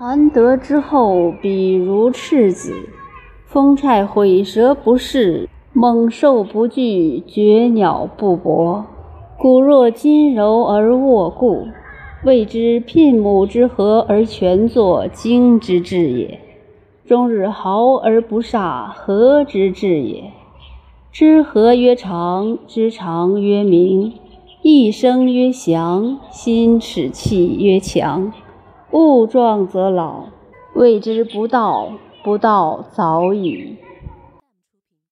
[0.00, 2.72] 含德之后，比如赤子，
[3.46, 8.86] 风柴毁蛇不噬，猛兽不惧，绝鸟不搏。
[9.36, 11.66] 骨若金柔而握固，
[12.24, 16.38] 谓之牝母之合而全作，精之至也。
[17.04, 20.30] 终日毫而不煞，和之至也。
[21.10, 24.12] 知和曰长，知长曰明，
[24.62, 28.32] 一生曰祥，心齿气曰强。
[28.90, 30.24] 物壮则老，
[30.72, 31.92] 谓之不道，
[32.24, 33.76] 不道早已。